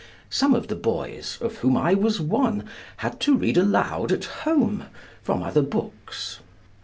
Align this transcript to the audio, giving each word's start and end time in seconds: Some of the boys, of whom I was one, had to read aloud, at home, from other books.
Some 0.31 0.55
of 0.55 0.67
the 0.67 0.75
boys, 0.75 1.37
of 1.41 1.57
whom 1.57 1.77
I 1.77 1.93
was 1.93 2.19
one, 2.19 2.63
had 2.97 3.19
to 3.19 3.37
read 3.37 3.55
aloud, 3.55 4.11
at 4.11 4.25
home, 4.25 4.85
from 5.21 5.43
other 5.43 5.61
books. 5.61 6.39